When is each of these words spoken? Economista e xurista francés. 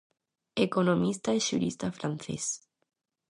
Economista 0.67 1.29
e 1.37 1.39
xurista 1.47 1.87
francés. 1.97 2.45